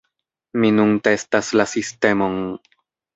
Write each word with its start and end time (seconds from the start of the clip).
Mi 0.61 0.69
nun 0.77 0.95
testas 1.07 1.51
la 1.61 1.65
sistemon. 1.73 2.41